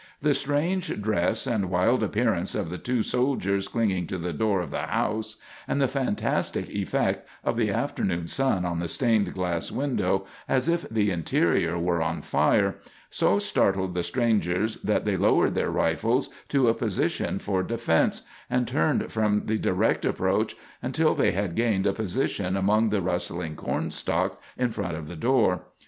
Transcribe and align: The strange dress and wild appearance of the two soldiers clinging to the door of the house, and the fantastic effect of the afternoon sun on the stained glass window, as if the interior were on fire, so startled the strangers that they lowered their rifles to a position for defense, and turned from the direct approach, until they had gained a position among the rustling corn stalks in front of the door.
The 0.21 0.33
strange 0.33 0.99
dress 0.99 1.45
and 1.45 1.69
wild 1.69 2.01
appearance 2.01 2.55
of 2.55 2.71
the 2.71 2.79
two 2.79 3.03
soldiers 3.03 3.67
clinging 3.67 4.07
to 4.07 4.17
the 4.17 4.33
door 4.33 4.59
of 4.61 4.71
the 4.71 4.79
house, 4.87 5.35
and 5.67 5.79
the 5.79 5.87
fantastic 5.87 6.69
effect 6.71 7.29
of 7.43 7.55
the 7.55 7.69
afternoon 7.69 8.25
sun 8.25 8.65
on 8.65 8.79
the 8.79 8.87
stained 8.87 9.31
glass 9.35 9.71
window, 9.71 10.25
as 10.49 10.67
if 10.67 10.89
the 10.89 11.11
interior 11.11 11.77
were 11.77 12.01
on 12.01 12.23
fire, 12.23 12.77
so 13.11 13.37
startled 13.37 13.93
the 13.93 14.01
strangers 14.01 14.77
that 14.77 15.05
they 15.05 15.17
lowered 15.17 15.53
their 15.53 15.69
rifles 15.69 16.31
to 16.49 16.67
a 16.67 16.73
position 16.73 17.37
for 17.37 17.61
defense, 17.61 18.23
and 18.49 18.67
turned 18.67 19.11
from 19.11 19.43
the 19.45 19.59
direct 19.59 20.03
approach, 20.03 20.55
until 20.81 21.13
they 21.13 21.29
had 21.31 21.53
gained 21.53 21.85
a 21.85 21.93
position 21.93 22.57
among 22.57 22.89
the 22.89 23.03
rustling 23.03 23.55
corn 23.55 23.91
stalks 23.91 24.37
in 24.57 24.71
front 24.71 24.97
of 24.97 25.07
the 25.07 25.15
door. 25.15 25.65